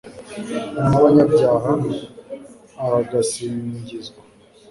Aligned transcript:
n'abanyabyaha, 0.89 1.71
aragasingizwa 2.83 4.21